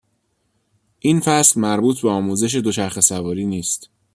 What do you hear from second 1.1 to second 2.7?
فصل مربوط به آموزش